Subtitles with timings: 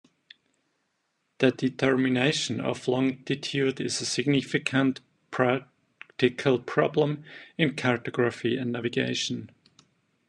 [1.37, 7.23] The determination of longitude is a significant practical problem
[7.55, 9.51] in cartography and navigation.